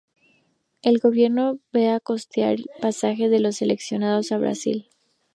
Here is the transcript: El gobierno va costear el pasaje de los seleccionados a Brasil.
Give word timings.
El 0.81 0.97
gobierno 0.97 1.59
va 1.75 1.99
costear 1.99 2.53
el 2.53 2.65
pasaje 2.81 3.29
de 3.29 3.39
los 3.39 3.57
seleccionados 3.57 4.31
a 4.31 4.39
Brasil. 4.39 4.89